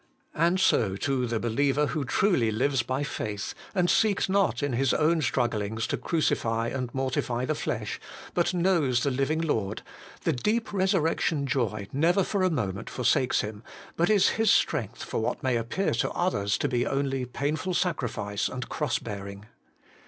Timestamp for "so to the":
0.59-1.39